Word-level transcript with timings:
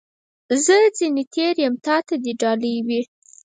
زه 0.65 0.75
ځني 0.97 1.23
تېر 1.33 1.55
یم، 1.63 1.75
تا 1.85 1.97
ته 2.07 2.15
دي 2.23 2.33
ډالۍ 2.41 2.75
وي. 2.87 3.01